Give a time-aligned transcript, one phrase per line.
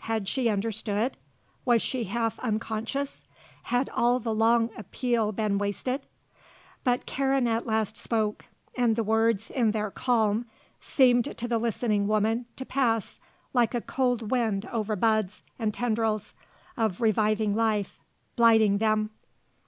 [0.00, 1.16] Had she understood?
[1.64, 3.24] Was she half unconscious?
[3.62, 6.04] Had all the long appeal been wasted?
[6.84, 8.44] But Karen at last spoke
[8.76, 10.44] and the words, in their calm,
[10.80, 13.20] seemed to the listening woman to pass
[13.54, 16.34] like a cold wind over buds and tendrils
[16.76, 18.02] of reviving life,
[18.36, 19.08] blighting them.